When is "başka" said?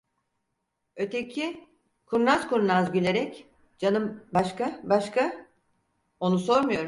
4.33-4.79, 4.83-5.45